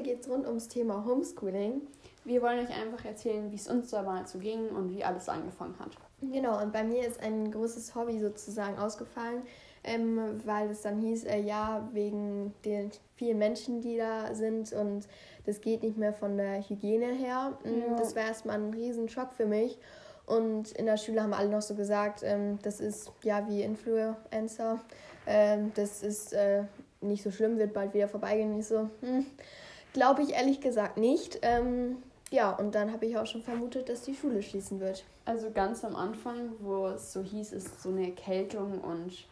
[0.00, 1.82] heute geht es rund ums Thema Homeschooling.
[2.24, 5.74] Wir wollen euch einfach erzählen, wie es uns damals so ging und wie alles angefangen
[5.78, 5.90] hat.
[6.22, 9.42] Genau, und bei mir ist ein großes Hobby sozusagen ausgefallen,
[9.84, 15.06] ähm, weil es dann hieß, äh, ja, wegen den vielen Menschen, die da sind und
[15.44, 17.58] das geht nicht mehr von der Hygiene her.
[17.64, 17.96] Mm, ja.
[17.96, 19.78] Das war erstmal ein Riesenschock für mich.
[20.24, 24.80] Und in der Schule haben alle noch so gesagt, ähm, das ist ja wie Influencer.
[25.26, 26.62] Ähm, das ist äh,
[27.02, 28.58] nicht so schlimm, wird bald wieder vorbeigehen.
[28.58, 29.26] Ich so, hm,
[29.92, 31.38] glaube ich ehrlich gesagt nicht.
[31.42, 31.96] Ähm,
[32.30, 35.04] ja, und dann habe ich auch schon vermutet, dass die Schule schließen wird.
[35.24, 39.26] Also ganz am Anfang, wo es so hieß, ist so eine Erkältung und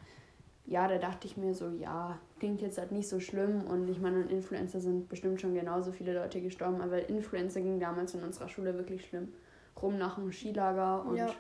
[0.66, 4.00] ja, da dachte ich mir so, ja, klingt jetzt halt nicht so schlimm und ich
[4.00, 8.48] meine, Influencer sind bestimmt schon genauso viele Leute gestorben, aber Influencer ging damals in unserer
[8.48, 9.32] Schule wirklich schlimm
[9.80, 11.30] rum nach dem Skilager und ja,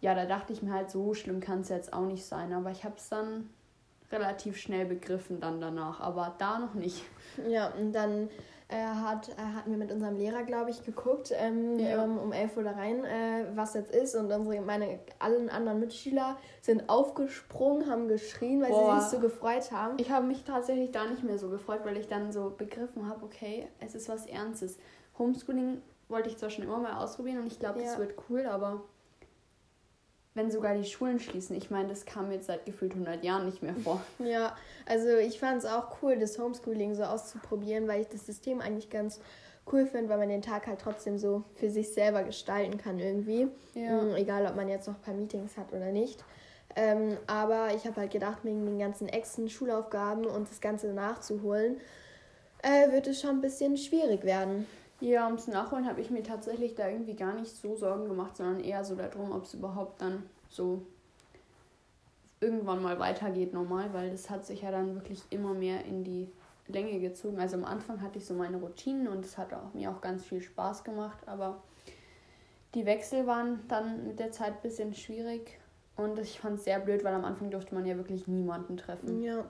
[0.00, 2.70] ja da dachte ich mir halt, so schlimm kann es jetzt auch nicht sein, aber
[2.70, 3.48] ich habe es dann
[4.10, 7.04] relativ schnell begriffen dann danach, aber da noch nicht.
[7.48, 8.28] Ja, und dann
[8.68, 12.04] äh, hat, äh, hatten wir mit unserem Lehrer, glaube ich, geguckt, ähm, ja.
[12.04, 14.14] ähm, um 11 Uhr da rein, äh, was jetzt ist.
[14.14, 18.96] Und unsere, meine allen anderen Mitschüler sind aufgesprungen, haben geschrien, weil Boah.
[18.96, 19.96] sie sich so gefreut haben.
[19.98, 23.24] Ich habe mich tatsächlich da nicht mehr so gefreut, weil ich dann so begriffen habe,
[23.24, 24.78] okay, es ist was Ernstes.
[25.18, 27.86] Homeschooling wollte ich zwar schon immer mal ausprobieren und ich glaube, ja.
[27.86, 28.82] das wird cool, aber
[30.38, 31.56] wenn sogar die Schulen schließen.
[31.56, 34.00] Ich meine, das kam jetzt seit gefühlt 100 Jahren nicht mehr vor.
[34.24, 38.60] Ja, also ich fand es auch cool, das Homeschooling so auszuprobieren, weil ich das System
[38.60, 39.20] eigentlich ganz
[39.72, 43.48] cool finde, weil man den Tag halt trotzdem so für sich selber gestalten kann irgendwie.
[43.74, 44.00] Ja.
[44.00, 46.24] Mhm, egal, ob man jetzt noch ein paar Meetings hat oder nicht.
[46.76, 51.80] Ähm, aber ich habe halt gedacht, wegen den ganzen Exen, Schulaufgaben und das Ganze nachzuholen,
[52.62, 54.66] äh, wird es schon ein bisschen schwierig werden.
[55.00, 58.60] Ja, ums Nachholen habe ich mir tatsächlich da irgendwie gar nicht so Sorgen gemacht, sondern
[58.60, 60.82] eher so darum, ob es überhaupt dann so
[62.40, 66.28] irgendwann mal weitergeht normal, weil das hat sich ja dann wirklich immer mehr in die
[66.66, 67.38] Länge gezogen.
[67.40, 70.24] Also am Anfang hatte ich so meine Routinen und es hat auch, mir auch ganz
[70.24, 71.62] viel Spaß gemacht, aber
[72.74, 75.58] die Wechsel waren dann mit der Zeit ein bisschen schwierig
[75.96, 79.22] und ich fand es sehr blöd, weil am Anfang durfte man ja wirklich niemanden treffen.
[79.22, 79.44] Ja,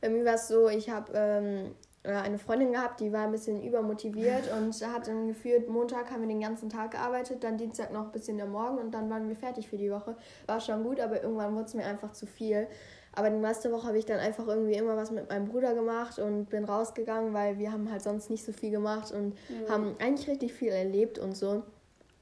[0.00, 1.74] bei mir war es so, ich habe ähm,
[2.16, 6.28] eine Freundin gehabt, die war ein bisschen übermotiviert und hat dann gefühlt, Montag haben wir
[6.28, 9.36] den ganzen Tag gearbeitet, dann Dienstag noch ein bisschen der Morgen und dann waren wir
[9.36, 10.16] fertig für die Woche.
[10.46, 12.66] War schon gut, aber irgendwann wurde es mir einfach zu viel.
[13.12, 16.18] Aber die meiste Woche habe ich dann einfach irgendwie immer was mit meinem Bruder gemacht
[16.18, 19.68] und bin rausgegangen, weil wir haben halt sonst nicht so viel gemacht und mhm.
[19.68, 21.62] haben eigentlich richtig viel erlebt und so.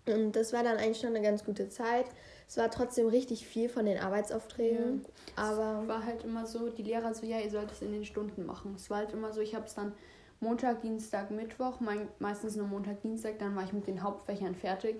[0.06, 2.06] Und das war dann eigentlich schon eine ganz gute Zeit.
[2.48, 5.04] Es war trotzdem richtig viel von den Arbeitsaufträgen.
[5.36, 5.42] Ja.
[5.42, 8.04] Aber es war halt immer so, die Lehrer so, ja, ihr sollt es in den
[8.04, 8.74] Stunden machen.
[8.76, 9.92] Es war halt immer so, ich habe es dann
[10.38, 14.96] Montag, Dienstag, Mittwoch, mein, meistens nur Montag, Dienstag, dann war ich mit den Hauptfächern fertig.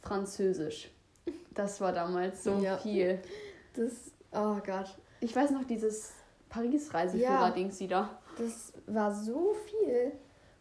[0.00, 0.90] Französisch.
[1.54, 2.76] Das war damals so ja.
[2.76, 3.20] viel.
[3.74, 4.96] Das, oh Gott.
[5.20, 6.12] Ich weiß noch, dieses
[6.48, 8.18] Paris-Reiseführer-Dings ja, wieder.
[8.36, 10.12] Das war so viel.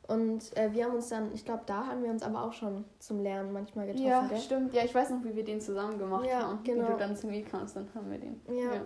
[0.07, 2.85] Und äh, wir haben uns dann, ich glaube, da haben wir uns aber auch schon
[2.99, 4.07] zum Lernen manchmal getroffen.
[4.07, 4.39] Ja, gell?
[4.39, 4.73] stimmt.
[4.73, 6.63] Ja, ich weiß noch, wie wir den zusammen gemacht ja, haben.
[6.63, 6.87] Genau.
[6.87, 8.39] Wie du dann zu mir kamst, dann haben wir den.
[8.47, 8.75] Ja.
[8.75, 8.81] ja.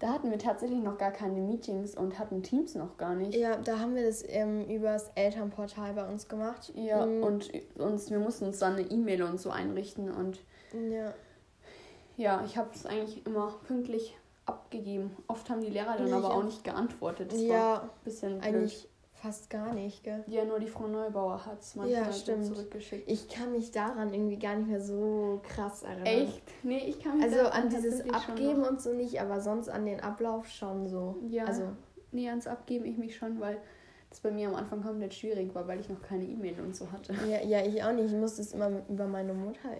[0.00, 3.34] Da hatten wir tatsächlich noch gar keine Meetings und hatten Teams noch gar nicht.
[3.34, 6.72] Ja, da haben wir das ähm, übers Elternportal bei uns gemacht.
[6.74, 7.22] Ja, mhm.
[7.22, 10.40] und uns, wir mussten uns dann eine E-Mail und so einrichten und
[10.90, 11.14] ja,
[12.16, 15.16] ja ich habe es eigentlich immer pünktlich abgegeben.
[15.26, 17.32] Oft haben die Lehrer dann ja, aber auch nicht geantwortet.
[17.32, 18.44] Das ja, war ein bisschen blöd.
[18.44, 18.88] eigentlich
[19.24, 20.22] fast gar nicht, gell?
[20.26, 22.44] Ja, nur die Frau Neubauer hat es manchmal ja, stimmt.
[22.44, 23.10] zurückgeschickt.
[23.10, 26.06] Ich kann mich daran irgendwie gar nicht mehr so krass erinnern.
[26.06, 26.42] Echt?
[26.62, 30.00] Nee, ich kann mich Also an dieses Abgeben und so nicht, aber sonst an den
[30.00, 31.16] Ablauf schon so.
[31.28, 31.46] Ja.
[31.46, 31.64] Also,
[32.12, 33.56] nee, ans Abgeben ich mich schon, weil
[34.10, 36.92] das bei mir am Anfang komplett schwierig war, weil ich noch keine E-Mail und so
[36.92, 37.14] hatte.
[37.28, 38.12] Ja, ja, ich auch nicht.
[38.12, 39.70] Ich musste es immer über meine Mutter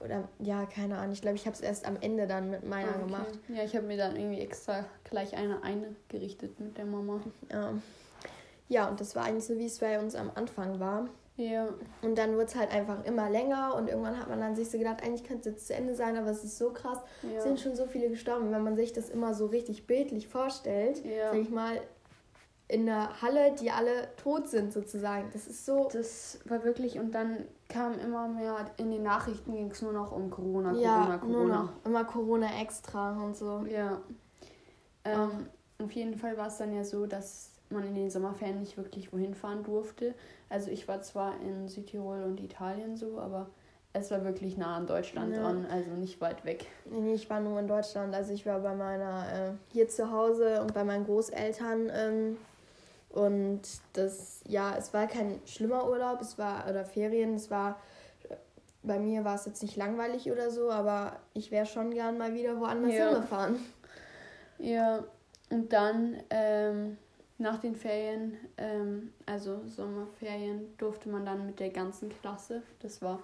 [0.00, 1.12] oder ja, keine Ahnung.
[1.12, 3.04] Ich glaube, ich habe es erst am Ende dann mit meiner okay.
[3.04, 3.38] gemacht.
[3.48, 7.20] Ja, ich habe mir dann irgendwie extra gleich eine eingerichtet mit der Mama.
[7.50, 7.72] Ja.
[8.70, 11.08] Ja, und das war eigentlich so, wie es bei uns am Anfang war.
[11.36, 11.68] Ja.
[12.02, 14.78] Und dann wurde es halt einfach immer länger und irgendwann hat man dann sich so
[14.78, 17.38] gedacht, eigentlich könnte es jetzt zu Ende sein, aber es ist so krass, ja.
[17.38, 18.52] es sind schon so viele gestorben.
[18.52, 21.32] Wenn man sich das immer so richtig bildlich vorstellt, ja.
[21.32, 21.80] sag ich mal,
[22.68, 25.30] in der Halle, die alle tot sind sozusagen.
[25.32, 25.88] Das ist so.
[25.92, 30.12] Das war wirklich, und dann kam immer mehr, in den Nachrichten ging es nur noch
[30.12, 31.38] um Corona, Corona, ja, Corona.
[31.38, 33.64] Nur noch, immer Corona extra und so.
[33.68, 34.00] Ja.
[35.04, 35.48] Ähm,
[35.82, 39.12] auf jeden Fall war es dann ja so, dass man in den Sommerferien nicht wirklich
[39.12, 40.14] wohin fahren durfte.
[40.48, 43.48] Also ich war zwar in Südtirol und Italien so, aber
[43.92, 45.42] es war wirklich nah an Deutschland ja.
[45.42, 46.66] dran, also nicht weit weg.
[46.84, 48.14] Nee, ich war nur in Deutschland.
[48.14, 51.90] Also ich war bei meiner äh, hier zu Hause und bei meinen Großeltern.
[51.92, 52.36] Ähm,
[53.10, 53.62] und
[53.94, 57.80] das, ja, es war kein schlimmer Urlaub, es war, oder Ferien, es war,
[58.84, 62.34] bei mir war es jetzt nicht langweilig oder so, aber ich wäre schon gern mal
[62.34, 63.08] wieder woanders ja.
[63.08, 63.56] hingefahren.
[64.58, 65.02] Ja,
[65.50, 66.98] und dann, ähm,
[67.40, 72.62] nach den Ferien, ähm, also Sommerferien, durfte man dann mit der ganzen Klasse.
[72.80, 73.20] Das war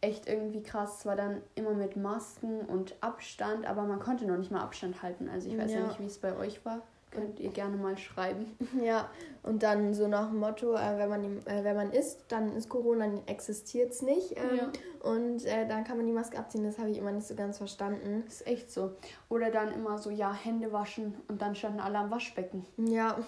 [0.00, 1.00] echt irgendwie krass.
[1.00, 5.02] Es war dann immer mit Masken und Abstand, aber man konnte noch nicht mal Abstand
[5.02, 5.28] halten.
[5.28, 6.82] Also ich weiß ja, ja nicht, wie es bei euch war.
[7.10, 8.56] Könnt ihr gerne mal schreiben.
[8.84, 9.10] Ja,
[9.42, 12.68] und dann so nach dem Motto, äh, wenn, man, äh, wenn man isst, dann ist
[12.68, 14.36] Corona, dann existiert es nicht.
[14.36, 14.72] Ähm, ja.
[15.10, 17.58] Und äh, dann kann man die Maske abziehen, das habe ich immer nicht so ganz
[17.58, 18.22] verstanden.
[18.28, 18.92] ist echt so.
[19.28, 22.64] Oder dann immer so, ja, Hände waschen und dann standen alle am Waschbecken.
[22.76, 23.18] Ja,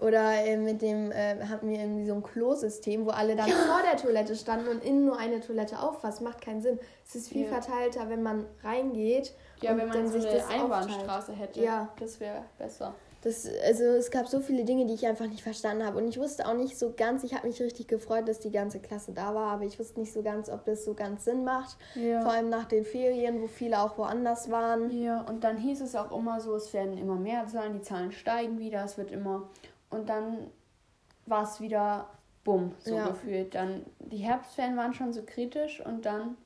[0.00, 3.54] oder äh, mit dem äh, hatten wir irgendwie so ein Klosystem, wo alle dann ja.
[3.54, 6.02] vor der Toilette standen und innen nur eine Toilette auf.
[6.02, 6.78] Was macht keinen Sinn.
[7.06, 7.48] Es ist viel ja.
[7.48, 9.34] verteilter, wenn man reingeht.
[9.60, 11.62] Ja, wenn man so sich eine Einbahnstraße hätte.
[11.62, 11.90] Ja.
[11.98, 12.94] Das wäre besser.
[13.22, 15.98] Das, also es gab so viele Dinge, die ich einfach nicht verstanden habe.
[15.98, 18.80] Und ich wusste auch nicht so ganz, ich habe mich richtig gefreut, dass die ganze
[18.80, 21.76] Klasse da war, aber ich wusste nicht so ganz, ob das so ganz Sinn macht.
[21.94, 22.22] Ja.
[22.22, 24.90] Vor allem nach den Ferien, wo viele auch woanders waren.
[24.90, 28.12] Ja, und dann hieß es auch immer so, es werden immer mehr Zahlen, die Zahlen
[28.12, 29.50] steigen wieder, es wird immer
[29.90, 30.50] und dann
[31.26, 32.08] war es wieder
[32.44, 33.08] bumm, so ja.
[33.08, 33.54] gefühlt.
[33.54, 36.36] Dann die Herbstferien waren schon so kritisch und dann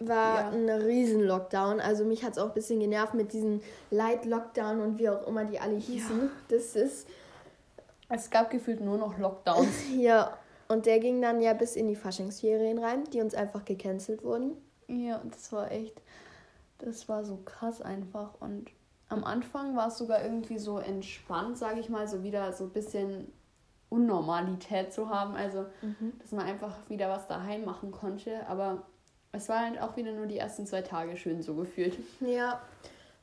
[0.00, 0.48] war ja.
[0.50, 1.80] ein riesen Lockdown.
[1.80, 5.26] Also mich hat es auch ein bisschen genervt mit diesen Light Lockdown und wie auch
[5.26, 6.20] immer die alle hießen.
[6.20, 6.30] Ja.
[6.48, 7.08] Das ist
[8.08, 9.84] es gab gefühlt nur noch Lockdowns.
[9.96, 10.36] ja,
[10.68, 14.52] und der ging dann ja bis in die Faschingsferien rein, die uns einfach gecancelt wurden.
[14.86, 16.00] Ja, und das war echt
[16.82, 18.70] das war so krass einfach und
[19.12, 22.70] am Anfang war es sogar irgendwie so entspannt, sage ich mal, so wieder so ein
[22.70, 23.32] bisschen
[23.88, 25.34] Unnormalität zu haben.
[25.34, 26.12] Also, mhm.
[26.20, 28.46] dass man einfach wieder was daheim machen konnte.
[28.48, 28.82] Aber
[29.32, 31.96] es war halt auch wieder nur die ersten zwei Tage schön so gefühlt.
[32.20, 32.60] Ja,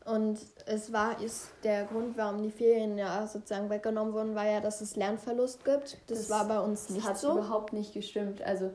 [0.06, 4.60] und es war, ist der Grund, warum die Ferien ja sozusagen weggenommen wurden, war ja,
[4.60, 5.98] dass es Lernverlust gibt.
[6.08, 7.34] Das, das war bei uns nicht hat so.
[7.34, 8.42] überhaupt nicht gestimmt.
[8.42, 8.72] Also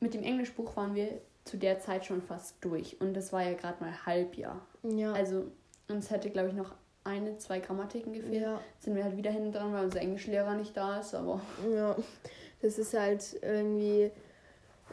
[0.00, 2.98] mit dem Englischbuch waren wir zu der Zeit schon fast durch.
[3.00, 4.64] Und das war ja gerade mal Halbjahr.
[4.82, 5.12] Ja.
[5.12, 5.50] Also
[5.88, 8.42] uns hätte, glaube ich, noch eine, zwei Grammatiken gefehlt.
[8.42, 8.60] Ja.
[8.74, 11.40] Jetzt sind wir halt wieder hinten dran, weil unser Englischlehrer nicht da ist, aber.
[11.70, 11.96] Ja,
[12.62, 14.10] das ist halt irgendwie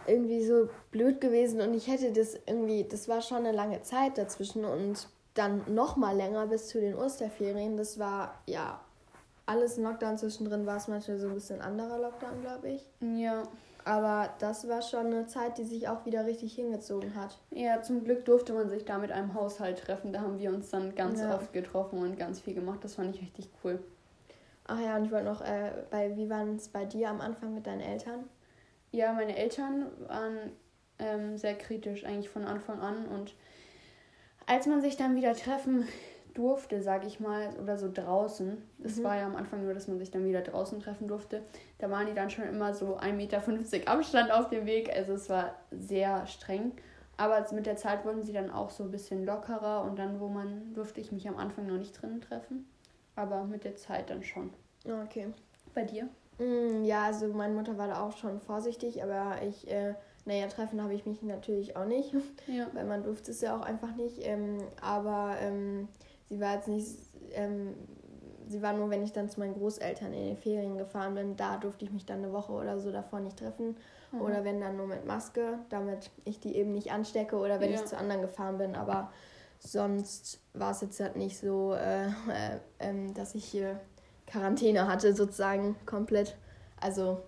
[0.07, 4.17] irgendwie so blöd gewesen und ich hätte das irgendwie, das war schon eine lange Zeit
[4.17, 7.77] dazwischen und dann noch mal länger bis zu den Osterferien.
[7.77, 8.81] Das war ja
[9.45, 12.85] alles ein Lockdown zwischendrin, war es manchmal so ein bisschen anderer Lockdown, glaube ich.
[13.01, 13.43] Ja.
[13.83, 17.38] Aber das war schon eine Zeit, die sich auch wieder richtig hingezogen hat.
[17.50, 20.13] Ja, zum Glück durfte man sich da mit einem Haushalt treffen.
[20.13, 21.36] Da haben wir uns dann ganz ja.
[21.36, 22.80] oft getroffen und ganz viel gemacht.
[22.83, 23.80] Das fand ich richtig cool.
[24.68, 27.54] Ach ja, und ich wollte noch, äh, bei, wie waren es bei dir am Anfang
[27.54, 28.25] mit deinen Eltern?
[28.92, 30.51] Ja, meine Eltern waren
[31.00, 33.07] ähm, sehr kritisch eigentlich von Anfang an.
[33.07, 33.34] Und
[34.45, 35.88] als man sich dann wieder treffen
[36.33, 38.62] durfte, sag ich mal, oder so draußen.
[38.78, 39.04] Das mhm.
[39.04, 41.42] war ja am Anfang nur, dass man sich dann wieder draußen treffen durfte.
[41.78, 44.95] Da waren die dann schon immer so 1,50 Meter Abstand auf dem Weg.
[44.95, 46.72] Also es war sehr streng.
[47.18, 50.28] Aber mit der Zeit wurden sie dann auch so ein bisschen lockerer und dann, wo
[50.28, 52.66] man, durfte ich mich am Anfang noch nicht drinnen treffen.
[53.16, 54.51] Aber mit der Zeit dann schon.
[54.86, 55.27] Okay.
[55.75, 56.10] Bei dir?
[56.39, 59.94] Mm, ja, also meine Mutter war da auch schon vorsichtig, aber ich, äh,
[60.25, 62.13] naja, treffen habe ich mich natürlich auch nicht.
[62.48, 62.68] Ja.
[62.74, 64.25] Weil man durfte es ja auch einfach nicht.
[64.25, 65.88] Ähm, aber ähm,
[66.31, 66.88] sie war jetzt nicht,
[67.33, 67.75] ähm,
[68.48, 71.57] sie war nur, wenn ich dann zu meinen Großeltern in den Ferien gefahren bin, da
[71.57, 73.75] durfte ich mich dann eine Woche oder so davor nicht treffen.
[74.13, 74.22] Mhm.
[74.22, 77.80] Oder wenn dann nur mit Maske, damit ich die eben nicht anstecke oder wenn ja.
[77.80, 78.75] ich zu anderen gefahren bin.
[78.75, 79.12] Aber
[79.60, 83.77] sonst war es jetzt halt nicht so, äh, äh, äh, dass ich hier
[84.25, 86.38] Quarantäne hatte, sozusagen komplett.
[86.79, 87.22] Also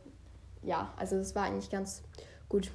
[0.62, 2.04] ja, also es war eigentlich ganz
[2.48, 2.72] gut.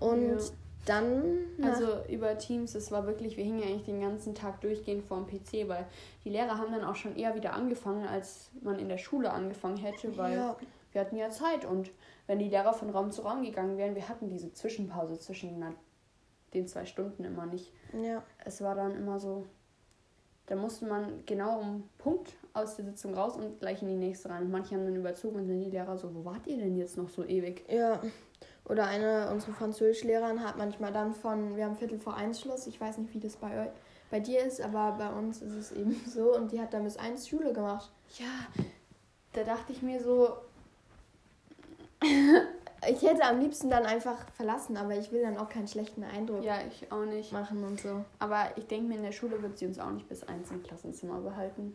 [0.00, 0.44] Und ja
[0.88, 1.38] dann.
[1.62, 5.26] Also über Teams, das war wirklich, wir hingen eigentlich den ganzen Tag durchgehend vor dem
[5.26, 5.86] PC, weil
[6.24, 9.76] die Lehrer haben dann auch schon eher wieder angefangen, als man in der Schule angefangen
[9.76, 10.56] hätte, weil ja.
[10.92, 11.90] wir hatten ja Zeit und
[12.26, 15.64] wenn die Lehrer von Raum zu Raum gegangen wären, wir hatten diese Zwischenpause zwischen
[16.54, 17.72] den zwei Stunden immer nicht.
[18.02, 18.22] Ja.
[18.44, 19.46] Es war dann immer so,
[20.46, 24.30] da musste man genau um Punkt aus der Sitzung raus und gleich in die nächste
[24.30, 24.44] rein.
[24.44, 26.96] Und manche haben dann überzogen und sind die Lehrer so, wo wart ihr denn jetzt
[26.96, 27.64] noch so ewig?
[27.68, 28.00] Ja.
[28.68, 32.80] Oder eine unserer Französischlehrerin hat manchmal dann von, wir haben Viertel vor eins Schluss, ich
[32.80, 33.70] weiß nicht, wie das bei,
[34.10, 36.96] bei dir ist, aber bei uns ist es eben so und die hat dann bis
[36.96, 37.90] eins Schule gemacht.
[38.18, 38.64] Ja,
[39.32, 40.36] da dachte ich mir so.
[42.88, 46.44] ich hätte am liebsten dann einfach verlassen, aber ich will dann auch keinen schlechten Eindruck
[46.44, 47.32] ja, ich auch nicht.
[47.32, 48.04] machen und so.
[48.18, 50.62] Aber ich denke mir, in der Schule wird sie uns auch nicht bis eins im
[50.62, 51.74] Klassenzimmer behalten.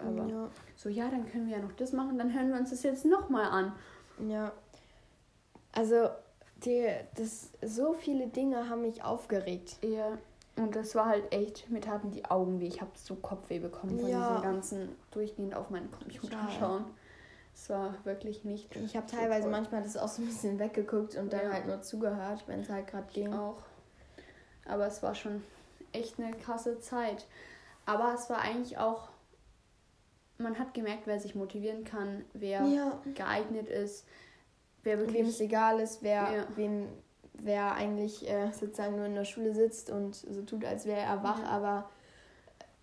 [0.00, 0.48] Aber ja.
[0.76, 3.04] so, ja, dann können wir ja noch das machen, dann hören wir uns das jetzt
[3.04, 3.72] nochmal an.
[4.28, 4.52] Ja.
[5.72, 6.08] Also,
[6.64, 9.76] die, das, so viele Dinge haben mich aufgeregt.
[9.82, 10.18] Ja.
[10.56, 12.66] Und das war halt echt, mir taten die Augen weh.
[12.66, 14.28] Ich habe so Kopfweh bekommen von ja.
[14.28, 16.50] diesem ganzen durchgehend auf meinen Computer ja.
[16.58, 16.84] schauen.
[17.54, 18.74] Es war wirklich nicht.
[18.76, 19.50] Ich habe teilweise toll.
[19.50, 21.52] manchmal das auch so ein bisschen weggeguckt und dann ja.
[21.52, 23.32] halt nur zugehört, wenn es halt gerade ging.
[23.32, 23.62] auch.
[24.66, 25.42] Aber es war schon
[25.92, 27.26] echt eine krasse Zeit.
[27.86, 29.08] Aber es war eigentlich auch
[30.38, 32.62] man hat gemerkt, wer sich motivieren kann, wer
[33.14, 34.06] geeignet ist,
[34.88, 35.18] wer wirklich.
[35.18, 36.46] Wem es egal ist, wer, ja.
[36.56, 36.88] wem,
[37.34, 41.22] wer eigentlich äh, sozusagen nur in der Schule sitzt und so tut, als wäre er
[41.22, 41.48] wach, ja.
[41.48, 41.90] aber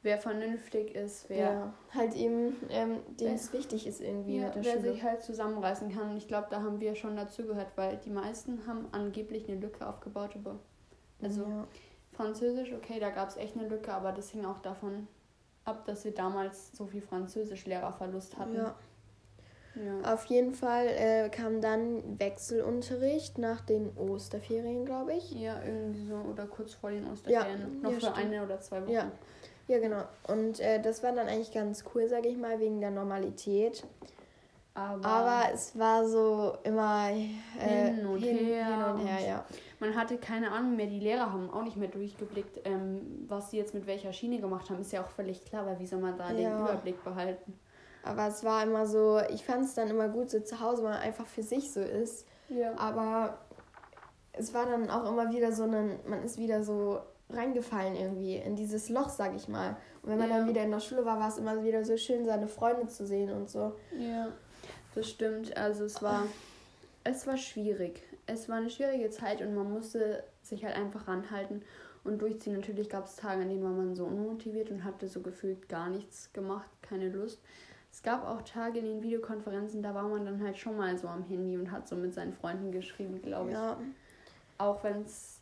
[0.04, 4.64] wer vernünftig ist, wer ja, halt eben ähm, dem es wichtig ist irgendwie ja, wer
[4.64, 4.94] Schule.
[4.94, 6.12] sich halt zusammenreißen kann.
[6.12, 9.60] Und ich glaube, da haben wir schon dazu gehört, weil die meisten haben angeblich eine
[9.60, 10.60] Lücke aufgebaut, aber
[11.22, 11.68] also ja.
[12.12, 15.08] Französisch, okay, da gab es echt eine Lücke, aber das hing auch davon
[15.66, 18.56] ab, dass wir damals so viel Französischlehrerverlust hatten.
[18.56, 18.76] Ja.
[19.76, 20.14] Ja.
[20.14, 25.32] Auf jeden Fall äh, kam dann Wechselunterricht nach den Osterferien, glaube ich.
[25.32, 27.60] Ja, irgendwie so oder kurz vor den Osterferien.
[27.60, 28.18] Ja, noch ja, für stimmt.
[28.18, 28.92] eine oder zwei Wochen.
[28.92, 29.12] Ja,
[29.68, 30.04] ja genau.
[30.28, 33.84] Und äh, das war dann eigentlich ganz cool, sage ich mal, wegen der Normalität.
[34.76, 38.66] Aber, Aber es war so immer äh, hin, und, hin, her.
[38.66, 39.46] hin und her, ja.
[39.80, 43.58] Man hatte keine Ahnung mehr, die Lehrer haben auch nicht mehr durchgeblickt, ähm, was sie
[43.58, 44.82] jetzt mit welcher Schiene gemacht haben.
[44.82, 46.50] Ist ja auch völlig klar, weil wie soll man da ja.
[46.50, 47.58] den Überblick behalten?
[48.06, 50.92] Aber es war immer so, ich fand es dann immer gut, so zu Hause, weil
[50.92, 52.28] man einfach für sich so ist.
[52.50, 52.78] Ja.
[52.78, 53.40] Aber
[54.34, 58.56] es war dann auch immer wieder so ein, man ist wieder so reingefallen irgendwie in
[58.56, 59.76] dieses Loch, sag ich mal.
[60.04, 60.38] Und wenn man ja.
[60.38, 63.08] dann wieder in der Schule war, war es immer wieder so schön, seine Freunde zu
[63.08, 63.76] sehen und so.
[63.98, 64.28] Ja.
[64.94, 65.58] Das stimmt.
[65.58, 66.28] Also es war,
[67.04, 68.04] es war schwierig.
[68.28, 71.64] Es war eine schwierige Zeit und man musste sich halt einfach ranhalten
[72.04, 72.54] und durchziehen.
[72.54, 75.90] Natürlich gab es Tage, an denen war man so unmotiviert und hatte so gefühlt gar
[75.90, 77.42] nichts gemacht, keine Lust.
[78.06, 81.08] Es gab auch Tage in den Videokonferenzen, da war man dann halt schon mal so
[81.08, 83.56] am Handy und hat so mit seinen Freunden geschrieben, glaube ich.
[83.56, 83.78] Ja.
[84.60, 85.40] Auch wenn es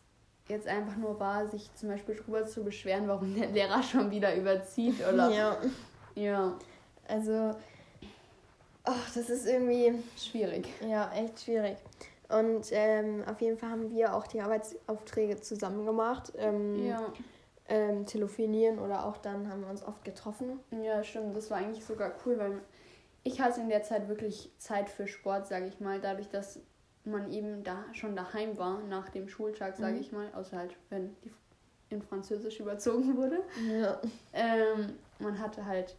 [0.48, 4.34] jetzt einfach nur war, sich zum Beispiel darüber zu beschweren, warum der Lehrer schon wieder
[4.34, 5.30] überzieht oder.
[5.30, 5.58] Ja.
[6.16, 6.58] Ja.
[7.06, 7.54] Also
[8.86, 10.70] Ach, das ist irgendwie schwierig.
[10.88, 11.78] Ja, echt schwierig.
[12.30, 16.32] Und ähm, auf jeden Fall haben wir auch die Arbeitsaufträge zusammen gemacht.
[16.38, 17.12] Ähm, ja.
[17.70, 20.60] Ähm, telefonieren oder auch dann haben wir uns oft getroffen.
[20.84, 21.36] Ja, stimmt.
[21.36, 22.62] Das war eigentlich sogar cool, weil
[23.24, 26.02] ich hatte in der Zeit wirklich Zeit für Sport, sage ich mal.
[26.02, 26.60] Dadurch, dass
[27.06, 30.02] man eben da schon daheim war nach dem Schultag, sage mhm.
[30.02, 30.28] ich mal.
[30.34, 31.32] Außer halt, wenn die
[31.90, 33.40] in Französisch überzogen wurde.
[33.72, 34.02] Ja.
[34.34, 35.96] Ähm, man hatte halt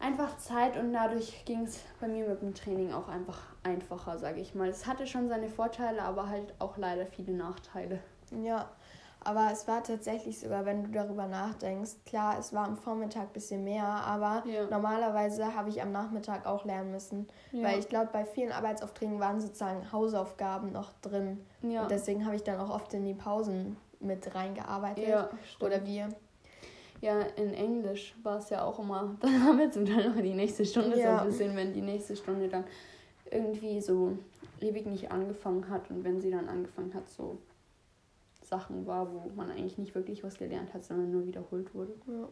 [0.00, 4.40] einfach Zeit und dadurch ging es bei mir mit dem Training auch einfach einfacher, sage
[4.40, 4.68] ich mal.
[4.68, 8.00] Es hatte schon seine Vorteile, aber halt auch leider viele Nachteile.
[8.42, 8.70] Ja,
[9.24, 13.32] aber es war tatsächlich sogar, wenn du darüber nachdenkst, klar, es war am Vormittag ein
[13.32, 14.66] bisschen mehr, aber ja.
[14.68, 17.28] normalerweise habe ich am Nachmittag auch lernen müssen.
[17.52, 17.68] Ja.
[17.68, 21.44] Weil ich glaube, bei vielen Arbeitsaufträgen waren sozusagen Hausaufgaben noch drin.
[21.62, 21.82] Ja.
[21.82, 25.06] Und deswegen habe ich dann auch oft in die Pausen mit reingearbeitet.
[25.06, 26.08] Ja, Oder wir.
[27.00, 30.34] Ja, in Englisch war es ja auch immer, dann haben wir zum Teil noch die
[30.34, 31.18] nächste Stunde ja.
[31.18, 32.64] so ein bisschen, wenn die nächste Stunde dann
[33.30, 34.16] irgendwie so
[34.60, 37.38] ewig nicht angefangen hat und wenn sie dann angefangen hat, so
[38.52, 41.94] Sachen war, wo man eigentlich nicht wirklich was gelernt hat, sondern nur wiederholt wurde.
[42.06, 42.28] Ja.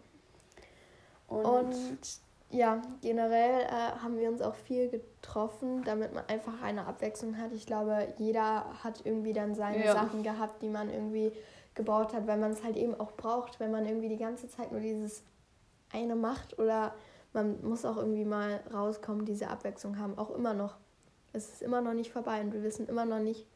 [1.29, 6.87] Und, und, ja, generell äh, haben wir uns auch viel getroffen, damit man einfach eine
[6.87, 7.53] Abwechslung hat.
[7.53, 9.95] Ich glaube, jeder hat irgendwie dann seine ja.
[9.95, 11.33] Sachen gehabt, die man irgendwie
[11.75, 14.73] gebaut hat, weil man es halt eben auch braucht, wenn man irgendwie die ganze Zeit
[14.73, 15.23] nur dieses
[15.91, 16.95] eine macht oder
[17.33, 20.77] man muss auch irgendwie mal rauskommen, diese Abwechslung haben, auch immer noch.
[21.33, 23.47] Es ist immer noch nicht vorbei und wir wissen immer noch nicht,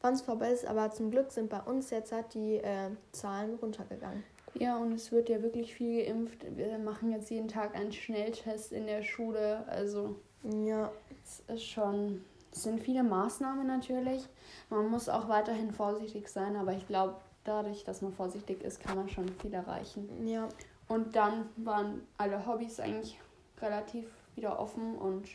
[0.00, 3.54] wann es vorbei ist, aber zum Glück sind bei uns jetzt halt die äh, Zahlen
[3.56, 4.24] runtergegangen.
[4.54, 6.44] Ja, und es wird ja wirklich viel geimpft.
[6.56, 9.66] Wir machen jetzt jeden Tag einen Schnelltest in der Schule.
[9.68, 10.90] Also ja,
[11.22, 12.24] es ist schon.
[12.52, 14.26] Es sind viele Maßnahmen natürlich.
[14.70, 18.96] Man muss auch weiterhin vorsichtig sein, aber ich glaube, dadurch, dass man vorsichtig ist, kann
[18.96, 20.08] man schon viel erreichen.
[20.26, 20.48] Ja.
[20.88, 23.20] Und dann waren alle Hobbys eigentlich
[23.60, 25.28] relativ wieder offen und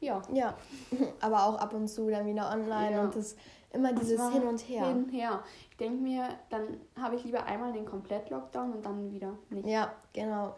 [0.00, 0.22] ja.
[0.32, 0.54] Ja,
[1.20, 3.02] aber auch ab und zu dann wieder online ja.
[3.02, 3.36] und das
[3.72, 4.86] immer dieses das Hin und Her.
[4.86, 5.42] Hin und her.
[5.70, 9.66] Ich denke mir, dann habe ich lieber einmal den Komplett-Lockdown und dann wieder nicht.
[9.68, 10.54] Ja, genau.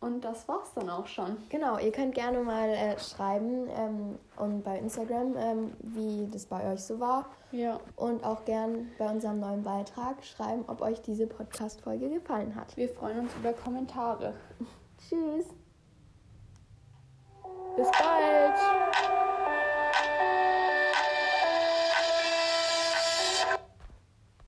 [0.00, 1.38] Und das war's dann auch schon.
[1.48, 6.70] Genau, ihr könnt gerne mal äh, schreiben ähm, und bei Instagram, ähm, wie das bei
[6.70, 7.30] euch so war.
[7.52, 7.80] Ja.
[7.96, 12.76] Und auch gern bei unserem neuen Beitrag schreiben, ob euch diese Podcast-Folge gefallen hat.
[12.76, 14.34] Wir freuen uns über Kommentare.
[15.08, 15.46] Tschüss.
[17.76, 19.03] Bis bald!